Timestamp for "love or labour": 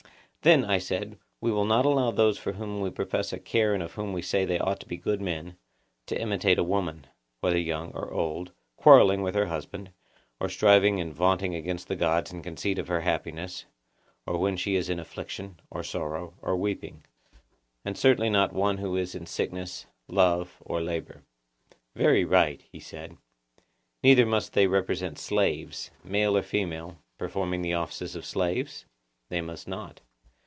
20.07-21.21